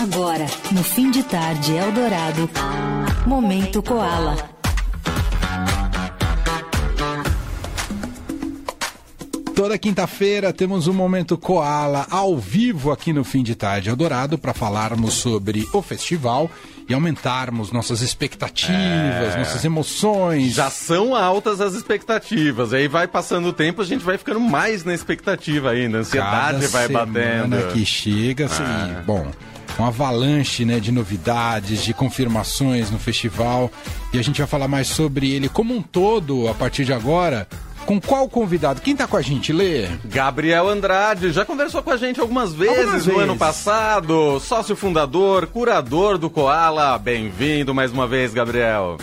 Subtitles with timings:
[0.00, 2.48] Agora, no fim de tarde Eldorado,
[3.26, 4.34] Momento Koala.
[9.54, 14.54] Toda quinta-feira temos um Momento Koala ao vivo aqui no Fim de Tarde Eldorado para
[14.54, 16.50] falarmos sobre o festival
[16.88, 19.38] e aumentarmos nossas expectativas, é...
[19.38, 20.54] nossas emoções.
[20.54, 22.72] Já são altas as expectativas.
[22.72, 25.98] Aí vai passando o tempo, a gente vai ficando mais na expectativa ainda.
[25.98, 27.70] A ansiedade Cada vai batendo.
[27.74, 29.02] que chega, assim, é.
[29.02, 29.30] bom,
[29.80, 33.70] um avalanche né, de novidades, de confirmações no festival.
[34.12, 37.48] E a gente vai falar mais sobre ele como um todo a partir de agora.
[37.86, 38.82] Com qual convidado?
[38.82, 39.88] Quem tá com a gente, Lê?
[40.04, 43.22] Gabriel Andrade, já conversou com a gente algumas vezes algumas no vezes.
[43.22, 44.38] ano passado.
[44.38, 46.98] Sócio fundador, curador do Koala.
[46.98, 48.98] Bem-vindo mais uma vez, Gabriel.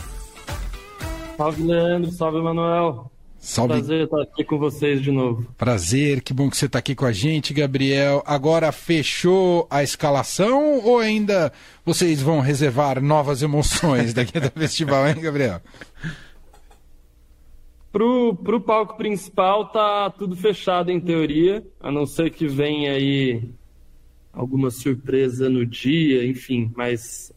[1.36, 2.12] Salve, Leandro.
[2.12, 3.12] Salve, Manuel.
[3.40, 3.74] Salve.
[3.74, 5.46] Prazer estar aqui com vocês de novo.
[5.58, 8.24] Prazer, que bom que você está aqui com a gente, Gabriel.
[8.26, 11.52] Agora fechou a escalação ou ainda
[11.86, 15.62] vocês vão reservar novas emoções daqui do festival, hein, Gabriel?
[17.92, 23.50] Pro, pro palco principal tá tudo fechado em teoria, a não ser que venha aí
[24.34, 27.32] alguma surpresa no dia, enfim, mas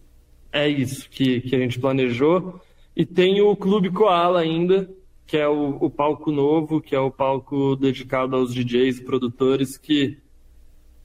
[0.53, 2.61] é isso que, que a gente planejou.
[2.95, 4.91] E tem o Clube Koala ainda,
[5.31, 9.79] que é o, o, palco novo, que é o palco dedicado aos DJs e produtores
[9.79, 10.19] que,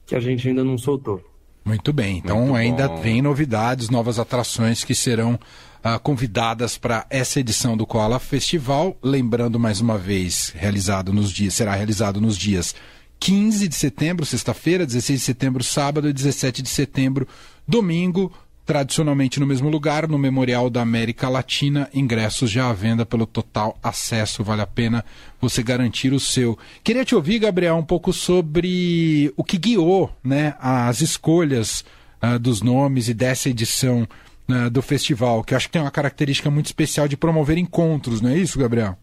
[0.04, 1.22] que a gente ainda não soltou.
[1.64, 5.38] Muito bem, então Muito ainda vem novidades, novas atrações que serão
[5.80, 8.98] ah, convidadas para essa edição do Koala Festival.
[9.00, 12.74] Lembrando mais uma vez, realizado nos dias, será realizado nos dias
[13.20, 17.28] 15 de setembro, sexta-feira, 16 de setembro, sábado e 17 de setembro,
[17.66, 18.32] domingo
[18.66, 21.88] tradicionalmente no mesmo lugar, no Memorial da América Latina.
[21.94, 25.04] Ingressos já à venda pelo total acesso, vale a pena
[25.40, 26.58] você garantir o seu.
[26.82, 31.84] Queria te ouvir, Gabriel, um pouco sobre o que guiou né, as escolhas
[32.20, 34.06] uh, dos nomes e dessa edição
[34.50, 38.30] uh, do festival, que acho que tem uma característica muito especial de promover encontros, não
[38.30, 38.98] é isso, Gabriel?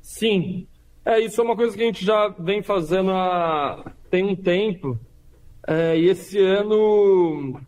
[0.00, 0.68] Sim.
[1.04, 4.98] É, isso é uma coisa que a gente já vem fazendo há tem um tempo.
[5.66, 7.60] É, e esse ano.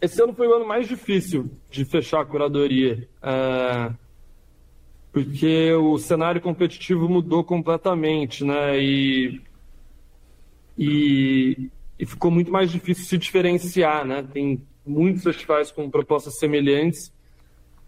[0.00, 3.08] Esse ano foi o ano mais difícil de fechar a curadoria.
[3.22, 3.92] É,
[5.12, 8.78] porque o cenário competitivo mudou completamente, né?
[8.80, 9.40] E,
[10.78, 14.22] e, e, ficou muito mais difícil se diferenciar, né?
[14.32, 17.12] Tem muitos festivais com propostas semelhantes.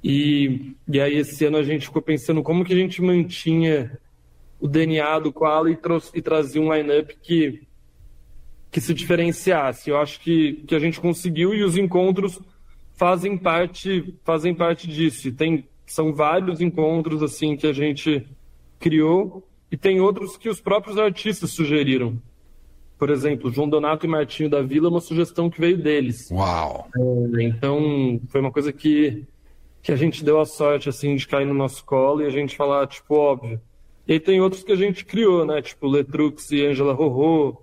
[0.02, 3.98] E, e aí esse ano a gente ficou pensando como que a gente mantinha
[4.58, 5.78] o DNA do Koala e,
[6.14, 7.65] e trazia um line-up que
[8.70, 9.90] que se diferenciasse.
[9.90, 12.40] Eu acho que, que a gente conseguiu e os encontros
[12.94, 15.30] fazem parte fazem parte disso.
[15.32, 18.26] tem são vários encontros assim que a gente
[18.78, 22.20] criou e tem outros que os próprios artistas sugeriram.
[22.98, 26.30] Por exemplo, João Donato e Martinho da Vila, uma sugestão que veio deles.
[26.30, 26.88] Uau!
[26.96, 29.24] É, então, foi uma coisa que,
[29.82, 32.56] que a gente deu a sorte, assim, de cair no nosso colo e a gente
[32.56, 33.60] falar, tipo, óbvio.
[34.08, 35.60] E aí tem outros que a gente criou, né?
[35.60, 37.62] Tipo, Letrux e Angela Rorô,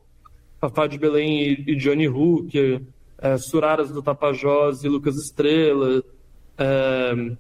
[0.64, 2.82] Fafá de Belém e, Johnny Hooker,
[3.18, 6.02] é, Suraras do Tapajós e Lucas Estrela,
[6.58, 7.36] é,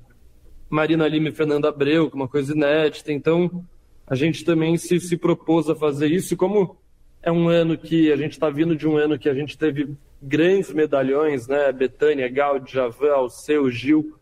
[0.69, 3.13] Marina Lima e Fernanda Abreu, que é uma coisa inédita.
[3.13, 3.63] Então,
[4.05, 6.33] a gente também se, se propôs a fazer isso.
[6.33, 6.75] E como
[7.21, 9.95] é um ano que a gente está vindo de um ano que a gente teve
[10.21, 11.71] grandes medalhões, né?
[11.71, 14.17] Betânia, Gal, Javan, Alceu, Gil.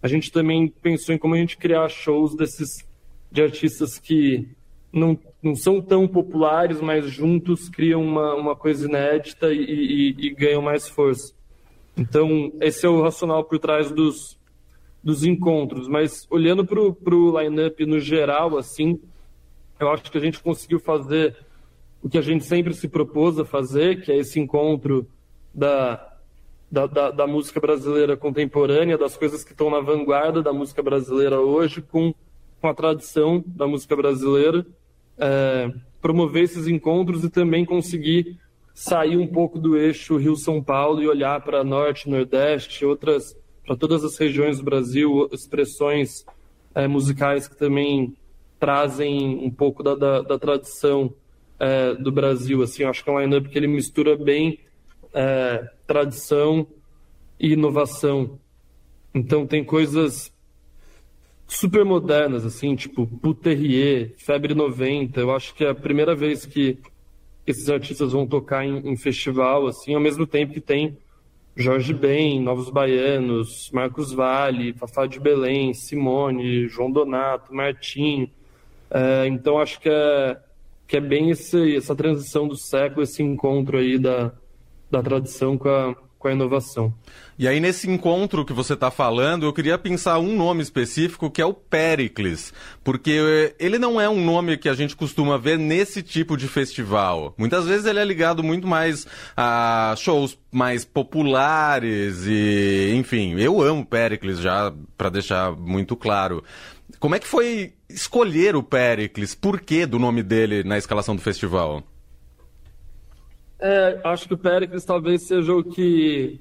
[0.00, 2.86] A gente também pensou em como a gente criar shows desses
[3.28, 4.48] de artistas que
[4.92, 10.30] não, não são tão populares, mas juntos criam uma, uma coisa inédita e, e, e
[10.34, 11.34] ganham mais força.
[11.96, 14.38] Então, esse é o racional por trás dos,
[15.02, 15.88] dos encontros.
[15.88, 19.00] Mas olhando para o line-up no geral, assim,
[19.78, 21.36] eu acho que a gente conseguiu fazer
[22.02, 25.06] o que a gente sempre se propôs a fazer, que é esse encontro
[25.52, 26.16] da,
[26.70, 31.40] da, da, da música brasileira contemporânea, das coisas que estão na vanguarda da música brasileira
[31.40, 32.14] hoje, com,
[32.66, 34.66] com a tradição da música brasileira
[35.16, 38.40] é, promover esses encontros e também conseguir
[38.74, 44.04] sair um pouco do eixo Rio-São Paulo e olhar para Norte, Nordeste, outras para todas
[44.04, 46.24] as regiões do Brasil, expressões
[46.74, 48.16] é, musicais que também
[48.58, 51.14] trazem um pouco da, da, da tradição
[51.60, 52.62] é, do Brasil.
[52.62, 54.58] Assim, acho que é um line-up que ele mistura bem
[55.14, 56.66] é, tradição
[57.38, 58.40] e inovação.
[59.14, 60.32] Então tem coisas
[61.46, 65.20] super modernas, assim, tipo Puterrier, Febre 90.
[65.20, 66.78] Eu acho que é a primeira vez que
[67.46, 70.96] esses artistas vão tocar em, em festival, assim, ao mesmo tempo que tem
[71.56, 78.30] Jorge Ben, Novos Baianos, Marcos Vale, Fafá de Belém, Simone, João Donato, Martim.
[78.90, 80.38] É, então acho que é,
[80.86, 84.32] que é bem esse, essa transição do século, esse encontro aí da,
[84.90, 85.96] da tradição com a,
[86.26, 86.92] com a inovação.
[87.38, 91.40] E aí, nesse encontro que você está falando, eu queria pensar um nome específico que
[91.40, 92.52] é o Pericles,
[92.82, 97.32] porque ele não é um nome que a gente costuma ver nesse tipo de festival.
[97.38, 99.06] Muitas vezes ele é ligado muito mais
[99.36, 106.42] a shows mais populares e, enfim, eu amo Pericles já, para deixar muito claro.
[106.98, 109.34] Como é que foi escolher o Pericles?
[109.34, 111.84] Por que do nome dele na escalação do festival?
[113.58, 116.40] É, acho que o Pericles talvez seja o que,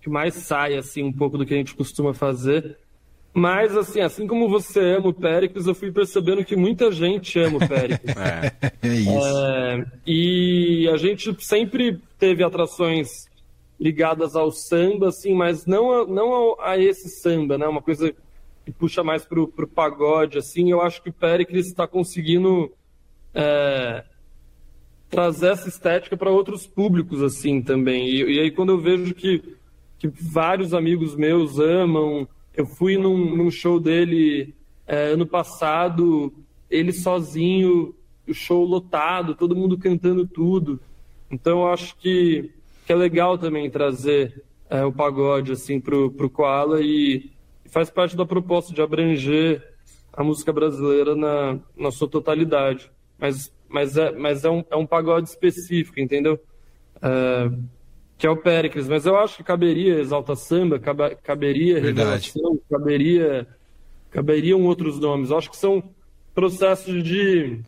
[0.00, 2.78] que mais sai assim um pouco do que a gente costuma fazer.
[3.34, 7.56] Mas assim, assim como você ama o Pericles, eu fui percebendo que muita gente ama
[7.56, 8.14] o Pericles.
[8.16, 9.28] é, é isso.
[9.36, 13.26] É, e a gente sempre teve atrações
[13.80, 17.66] ligadas ao samba, assim, mas não a, não a, esse samba, né?
[17.66, 18.14] Uma coisa
[18.64, 20.70] que puxa mais pro, pro pagode, assim.
[20.70, 22.70] Eu acho que o Pericles está conseguindo
[23.34, 24.04] é,
[25.12, 28.08] trazer essa estética para outros públicos assim também.
[28.08, 29.42] E, e, aí quando eu vejo que,
[29.98, 32.26] que vários amigos meus amam,
[32.56, 34.54] eu fui num, num show dele
[34.86, 36.32] é, ano passado,
[36.70, 37.94] ele sozinho,
[38.26, 40.80] o show lotado, todo mundo cantando tudo.
[41.30, 42.50] Então eu acho que,
[42.86, 47.30] que é legal também trazer é, o pagode assim pro, pro Koala e,
[47.72, 49.66] faz parte da proposta de abranger
[50.12, 52.90] a música brasileira na, na sua totalidade.
[53.18, 56.38] Mas mas é, mas é, um, é um pagode específico, entendeu?
[57.00, 57.50] É,
[58.16, 58.86] que é o Péricles.
[58.86, 62.32] Mas eu acho que caberia Exalta Samba, caberia Verdade.
[62.32, 63.48] Revelação, caberia,
[64.10, 65.30] caberiam outros nomes.
[65.30, 65.82] Eu acho que são
[66.34, 67.60] processos de.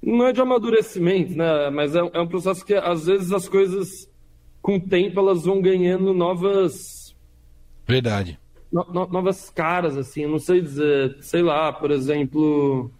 [0.00, 1.70] Não é de amadurecimento, né?
[1.70, 4.10] Mas é, é um processo que às vezes as coisas,
[4.60, 7.14] com o tempo, elas vão ganhando novas.
[7.86, 8.40] Verdade.
[8.72, 10.22] No, no, novas caras, assim.
[10.22, 11.18] Eu não sei dizer.
[11.20, 12.90] Sei lá, por exemplo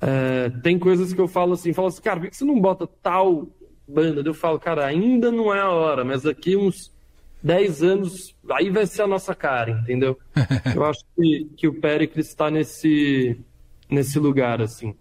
[0.00, 2.86] é, tem coisas que eu falo assim, falo assim, cara, por que você não bota
[3.02, 3.48] tal
[3.86, 4.22] banda?
[4.24, 6.92] Eu falo, cara, ainda não é a hora, mas daqui uns
[7.42, 10.18] 10 anos, aí vai ser a nossa cara, entendeu?
[10.74, 13.38] eu acho que, que o Pericles está nesse,
[13.90, 14.94] nesse lugar, assim.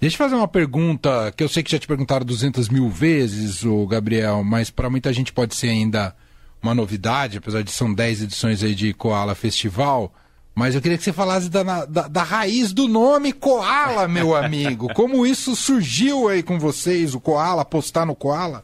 [0.00, 3.64] Deixa eu fazer uma pergunta que eu sei que já te perguntaram 200 mil vezes,
[3.64, 6.14] o Gabriel, mas para muita gente pode ser ainda
[6.62, 10.12] uma novidade, apesar de são 10 edições aí de Koala Festival.
[10.54, 14.92] Mas eu queria que você falasse da, da, da, raiz do nome Koala, meu amigo.
[14.94, 18.62] Como isso surgiu aí com vocês, o Koala, apostar no Koala?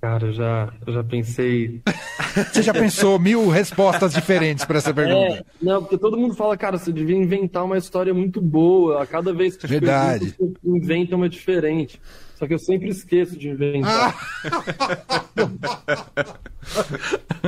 [0.00, 1.82] Cara, eu já, já pensei.
[2.52, 5.38] Você já pensou mil respostas diferentes para essa pergunta?
[5.38, 9.02] É, não, porque todo mundo fala, cara, você devia inventar uma história muito boa.
[9.02, 10.36] A cada vez que Verdade.
[10.38, 12.00] você inventa uma diferente.
[12.38, 14.14] Só que eu sempre esqueço de inventar.
[14.46, 15.24] Ah.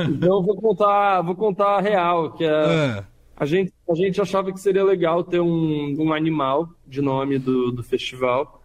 [0.09, 3.03] então eu vou contar, vou contar a real, que é, é,
[3.37, 7.71] a gente a gente achava que seria legal ter um, um animal de nome do,
[7.71, 8.61] do festival.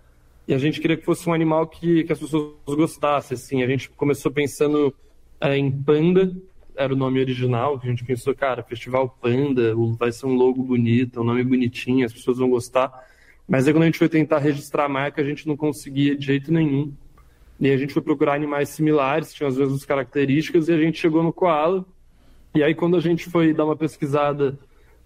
[0.49, 3.63] E a gente queria que fosse um animal que, que as pessoas gostassem, assim.
[3.63, 4.93] A gente começou pensando
[5.41, 6.35] é, em panda,
[6.77, 11.21] era o nome original, a gente pensou, cara, Festival Panda, vai ser um logo bonito,
[11.21, 13.07] um nome bonitinho, as pessoas vão gostar.
[13.49, 16.27] Mas aí quando a gente foi tentar registrar a marca, a gente não conseguia de
[16.27, 16.93] jeito nenhum.
[17.59, 21.23] E a gente foi procurar animais similares, tinham as mesmas características, e a gente chegou
[21.23, 21.85] no koala.
[22.55, 24.59] E aí quando a gente foi dar uma pesquisada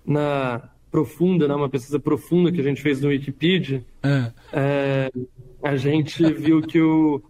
[0.04, 4.32] na profunda, né, uma pesquisa profunda que a gente fez no Wikipedia, é.
[4.52, 5.10] É,
[5.62, 7.22] a gente viu que o,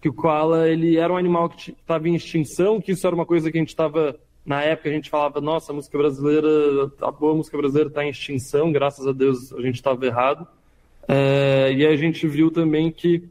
[0.00, 3.26] que o koala ele era um animal que estava em extinção, que isso era uma
[3.26, 6.48] coisa que a gente estava na época a gente falava, nossa, a música brasileira,
[7.00, 10.46] a boa música brasileira está em extinção, graças a Deus a gente estava errado.
[11.08, 13.28] É, e a gente viu também que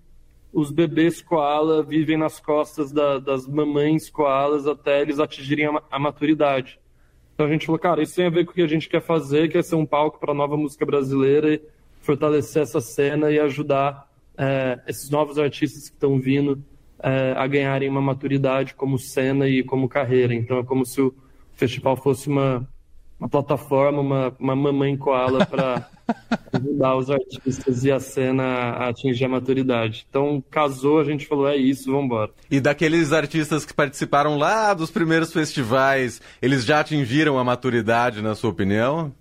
[0.51, 5.99] os bebês koala vivem nas costas da, das mamães koalas até eles atingirem a, a,
[5.99, 6.79] maturidade.
[7.33, 9.01] Então a gente falou, cara, isso tem a ver com o que a gente quer
[9.01, 11.61] fazer, que é ser um palco para a nova música brasileira, e
[12.01, 16.63] fortalecer essa cena e ajudar é, esses novos artistas que estão vindo
[17.03, 20.33] é, a ganharem uma maturidade como cena e como carreira.
[20.33, 21.13] Então é como se o
[21.53, 22.67] festival fosse uma,
[23.19, 25.89] uma plataforma, uma, uma mamãe koala para
[26.53, 30.07] ajudar os artistas e a cena a atingir a maturidade.
[30.09, 32.31] Então casou, a gente falou, é isso, vamos embora.
[32.49, 38.33] E daqueles artistas que participaram lá dos primeiros festivais, eles já atingiram a maturidade, na
[38.33, 39.13] sua opinião?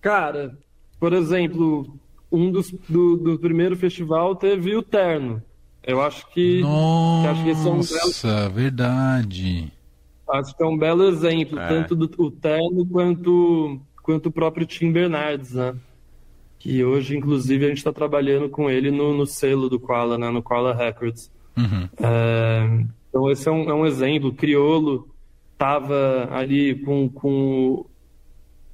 [0.00, 0.56] Cara,
[0.98, 1.98] por exemplo,
[2.30, 5.42] um dos do, do primeiro festival teve o Terno.
[5.84, 6.60] Eu acho que.
[6.60, 9.72] Nossa, acho que esse é um belo, verdade.
[10.28, 11.68] Acho que é um belo exemplo, é.
[11.68, 15.74] tanto do o Terno quanto, quanto o próprio Tim Bernardes, né?
[16.58, 20.30] Que hoje, inclusive, a gente está trabalhando com ele no, no, selo do Koala, né?
[20.30, 21.30] No Koala Records.
[21.56, 21.88] Uhum.
[22.00, 24.30] É, então, esse é um, é um exemplo.
[24.30, 25.08] O Criolo
[25.52, 27.84] estava ali com, com,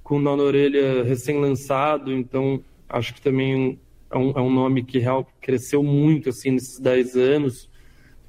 [0.04, 3.78] com o Nó na Orelha recém-lançado, então acho que também
[4.10, 7.70] é um, é um nome que real, cresceu muito assim nesses 10 anos.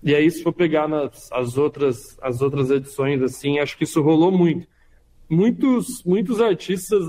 [0.02, 4.02] E aí, se for pegar nas as outras, as outras edições, assim, acho que isso
[4.02, 4.68] rolou muito.
[5.30, 7.06] Muitos, muitos artistas.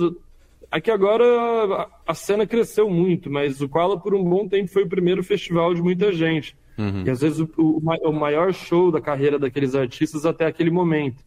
[0.71, 4.89] Aqui agora a cena cresceu muito, mas o Koala por um bom tempo foi o
[4.89, 6.57] primeiro festival de muita gente.
[6.79, 7.05] Uhum.
[7.05, 11.25] E às vezes o, o, o maior show da carreira daqueles artistas até aquele momento.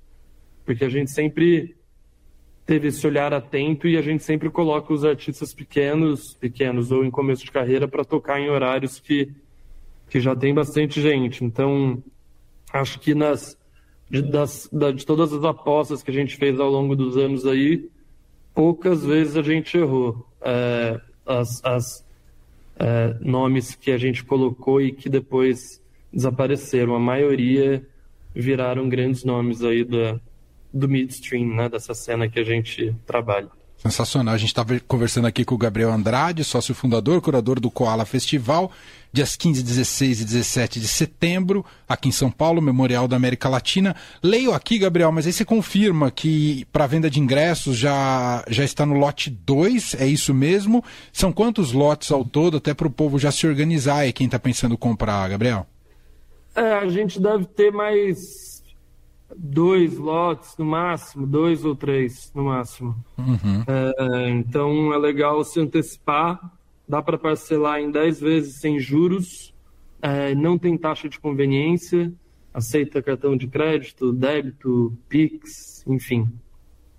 [0.65, 1.75] Porque a gente sempre
[2.65, 7.11] teve esse olhar atento e a gente sempre coloca os artistas pequenos, pequenos ou em
[7.11, 9.29] começo de carreira para tocar em horários que,
[10.09, 11.43] que já tem bastante gente.
[11.43, 12.01] Então,
[12.71, 13.57] acho que nas
[14.09, 17.89] de, das, de todas as apostas que a gente fez ao longo dos anos aí,
[18.53, 20.27] poucas vezes a gente errou.
[20.39, 22.05] É, as, as
[22.77, 27.83] é, nomes que a gente colocou e que depois desapareceram, a maioria
[28.35, 30.19] viraram grandes nomes aí da,
[30.73, 33.49] do midstream, né, dessa cena que a gente trabalha.
[33.77, 34.33] Sensacional.
[34.33, 38.71] A gente estava conversando aqui com o Gabriel Andrade, sócio fundador, curador do Koala Festival,
[39.11, 43.93] dias 15, 16 e 17 de setembro, aqui em São Paulo, Memorial da América Latina.
[44.23, 48.85] Leio aqui, Gabriel, mas aí você confirma que para venda de ingressos já, já está
[48.85, 50.81] no lote 2, é isso mesmo?
[51.11, 54.39] São quantos lotes ao todo, até para o povo já se organizar e quem está
[54.39, 55.67] pensando comprar, Gabriel?
[56.55, 58.62] É, a gente deve ter mais
[59.37, 62.95] dois lotes no máximo, dois ou três no máximo.
[63.17, 63.63] Uhum.
[63.67, 66.39] É, então é legal se antecipar,
[66.87, 69.53] dá para parcelar em 10 vezes sem juros,
[70.01, 72.11] é, não tem taxa de conveniência,
[72.53, 76.29] aceita cartão de crédito, débito, Pix, enfim.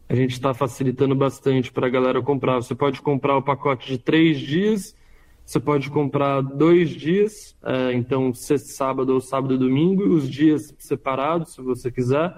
[0.09, 2.57] A gente está facilitando bastante para a galera comprar.
[2.57, 4.95] Você pode comprar o pacote de três dias
[5.45, 10.75] você pode comprar dois dias, é, então sexta, sábado ou sábado e domingo, os dias
[10.79, 12.35] separados, se você quiser.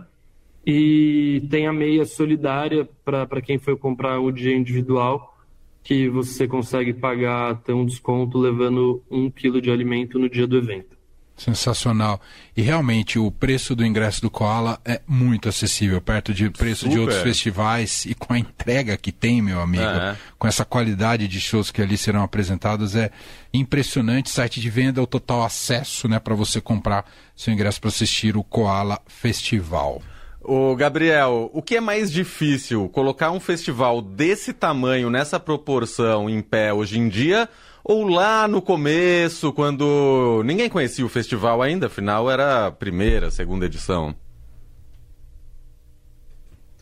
[0.66, 5.38] E tem a meia solidária para quem foi comprar o dia individual,
[5.84, 10.56] que você consegue pagar até um desconto levando um quilo de alimento no dia do
[10.56, 10.95] evento.
[11.36, 12.20] Sensacional.
[12.56, 16.92] E realmente o preço do ingresso do Koala é muito acessível, perto de preço Super.
[16.92, 20.16] de outros festivais e com a entrega que tem, meu amigo, é.
[20.38, 23.10] com essa qualidade de shows que ali serão apresentados, é
[23.52, 24.30] impressionante.
[24.30, 27.04] Site de venda, o total acesso, né, para você comprar
[27.36, 30.00] seu ingresso para assistir o Koala Festival.
[30.48, 36.40] O Gabriel, o que é mais difícil, colocar um festival desse tamanho, nessa proporção em
[36.40, 37.48] pé hoje em dia?
[37.88, 43.66] Ou lá no começo, quando ninguém conhecia o festival ainda, afinal era a primeira, segunda
[43.66, 44.12] edição?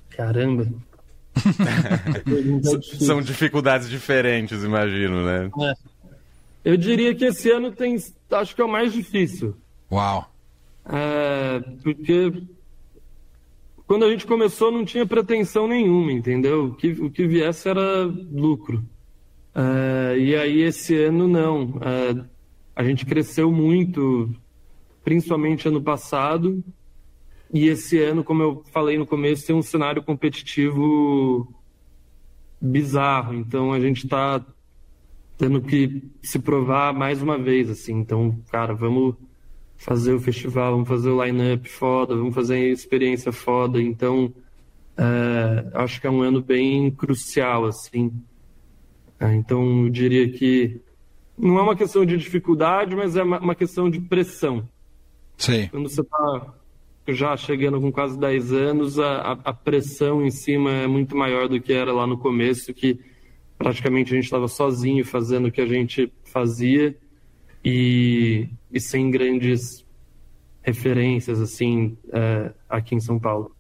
[0.09, 0.67] Caramba.
[2.99, 5.51] São dificuldades diferentes, imagino, né?
[5.61, 5.75] É.
[6.65, 9.55] Eu diria que esse ano tem, acho que é o mais difícil.
[9.93, 10.33] Uau.
[10.87, 12.33] É, porque
[13.87, 16.69] quando a gente começou não tinha pretensão nenhuma, entendeu?
[16.69, 18.83] O que, o que viesse era lucro.
[19.55, 21.67] Uh, e aí esse ano não.
[21.67, 22.25] Uh,
[22.75, 24.35] a gente cresceu muito,
[25.05, 26.63] principalmente ano passado.
[27.53, 31.55] E esse ano, como eu falei no começo, tem um cenário competitivo
[32.61, 33.35] bizarro.
[33.35, 34.45] Então a gente está
[35.39, 37.95] tendo que se provar mais uma vez, assim.
[37.95, 39.15] Então, cara, vamos
[39.77, 43.81] fazer o festival, vamos fazer o line-up foda, vamos fazer a experiência foda.
[43.81, 44.33] Então,
[44.99, 48.13] uh, acho que é um ano bem crucial, assim.
[49.25, 50.81] É, então, eu diria que
[51.39, 54.69] não é uma questão de dificuldade, mas é uma questão de pressão.
[55.39, 55.67] Sim.
[55.69, 56.55] Quando você está
[57.09, 61.61] já chegando com quase 10 anos, a, a, pressão em cima é muito maior do
[61.61, 63.01] que era lá no começo, que
[63.57, 66.95] praticamente a gente estava sozinho fazendo o que a gente fazia
[67.65, 69.85] e, e sem grandes
[70.63, 73.55] referências assim é, aqui em São Paulo.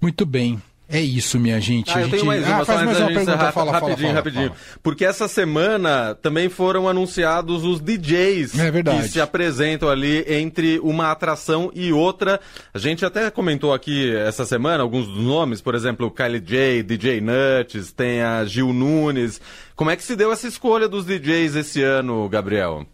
[0.00, 0.60] Muito bem.
[0.86, 1.90] É isso, minha gente.
[1.90, 4.48] Ah, eu tenho mais uma, ah, faz mais uma pergunta, fala, rapidinho, fala, rapidinho.
[4.48, 4.78] Fala.
[4.82, 11.10] Porque essa semana também foram anunciados os DJs é que se apresentam ali entre uma
[11.10, 12.38] atração e outra.
[12.72, 17.22] A gente até comentou aqui essa semana alguns dos nomes, por exemplo, Kylie J, DJ
[17.22, 19.40] Nuts, tem a Gil Nunes.
[19.74, 22.86] Como é que se deu essa escolha dos DJs esse ano, Gabriel?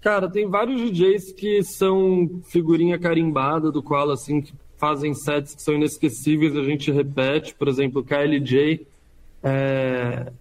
[0.00, 5.62] Cara, tem vários DJs que são figurinha carimbada do qual assim que fazem sets que
[5.62, 8.86] são inesquecíveis, a gente repete, por exemplo, o KLJ
[9.42, 10.32] é...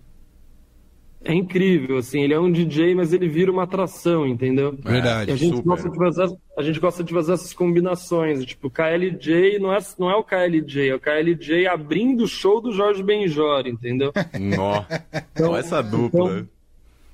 [1.23, 4.77] é incrível, assim, ele é um DJ, mas ele vira uma atração, entendeu?
[4.79, 5.69] Verdade, e a gente super.
[5.69, 9.79] gosta de fazer, a gente gosta de fazer essas combinações, tipo, o KLJ não é,
[9.97, 14.13] não é o KLJ, é o KLJ abrindo o show do Jorge Benjor, entendeu?
[14.39, 14.85] Nó,
[15.33, 16.25] então, essa dupla.
[16.25, 16.47] Então,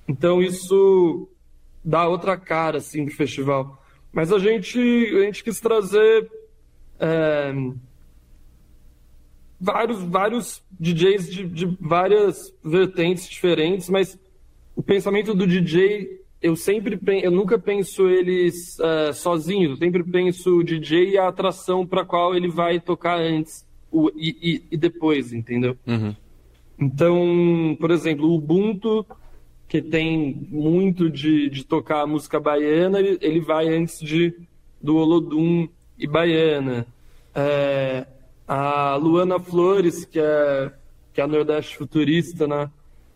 [0.08, 1.30] então isso
[1.84, 3.82] dá outra cara, assim, pro festival.
[4.12, 6.30] Mas a gente, a gente quis trazer
[7.04, 7.54] é,
[9.60, 14.18] vários, vários DJs de, de, várias vertentes diferentes, mas
[14.74, 20.60] o pensamento do DJ, eu sempre eu nunca penso eles uh, sozinhos, eu sempre penso
[20.60, 24.78] o DJ e a atração para qual ele vai tocar antes o, e, e, e
[24.78, 25.78] depois, entendeu?
[25.86, 26.16] Uhum.
[26.80, 29.06] Então, por exemplo, o Ubuntu,
[29.68, 34.34] que tem muito de, de tocar música baiana, ele, ele vai antes de
[34.82, 35.68] do Olodum
[35.98, 36.86] e baiana.
[37.36, 38.06] É,
[38.48, 40.72] a Luana Flores, que é,
[41.14, 42.70] que é a Nordeste Futurista, né?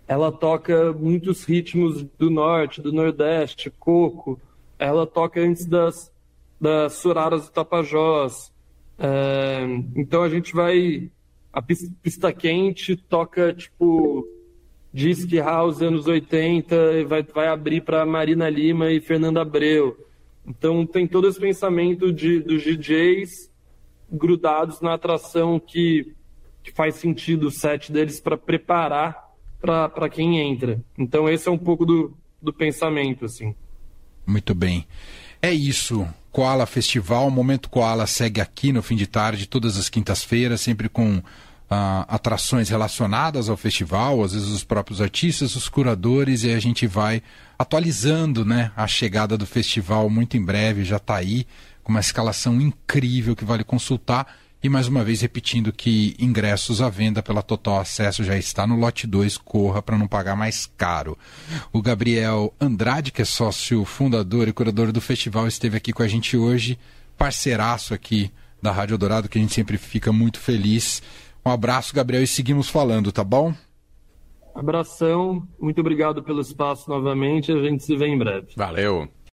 [0.08, 4.40] Ela toca muitos ritmos do Norte, do Nordeste, coco.
[4.80, 6.12] Ela toca antes das,
[6.60, 8.52] das Suraras do Tapajós.
[8.98, 9.60] É,
[9.96, 11.12] então a gente vai.
[11.52, 14.28] A pista quente toca tipo
[14.94, 19.98] Disc House anos 80 e vai, vai abrir para Marina Lima e Fernanda Abreu.
[20.46, 23.50] Então tem todo esse pensamento de, dos DJs
[24.12, 26.14] grudados na atração que,
[26.64, 29.28] que faz sentido o set deles para preparar
[29.60, 30.82] para quem entra.
[30.98, 33.56] Então esse é um pouco do, do pensamento, assim.
[34.26, 34.88] Muito bem.
[35.42, 36.08] É isso.
[36.32, 40.88] Koala Festival, o Momento Koala segue aqui no fim de tarde, todas as quintas-feiras, sempre
[40.88, 41.22] com
[41.70, 46.88] ah, atrações relacionadas ao festival, às vezes os próprios artistas, os curadores, e a gente
[46.88, 47.22] vai
[47.60, 51.46] atualizando né, a chegada do festival muito em breve, já está aí,
[51.84, 54.28] com uma escalação incrível que vale consultar.
[54.62, 58.76] E mais uma vez repetindo que ingressos à venda pela Total Acesso já está no
[58.76, 61.18] lote 2, corra para não pagar mais caro.
[61.72, 66.08] O Gabriel Andrade, que é sócio fundador e curador do festival, esteve aqui com a
[66.08, 66.78] gente hoje,
[67.18, 68.32] parceiraço aqui
[68.62, 71.04] da Rádio Dourado, que a gente sempre fica muito feliz.
[71.48, 73.54] Um abraço, Gabriel, e seguimos falando, tá bom?
[74.54, 78.48] Abração, muito obrigado pelo espaço novamente, a gente se vê em breve.
[78.58, 79.08] Valeu.